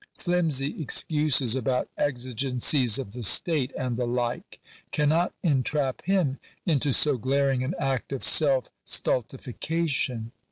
[0.17, 4.59] Flimsy excuses about" exigencies of the state," and the like,
[4.91, 10.31] cannot entrap him into so glaring an act of self stultification.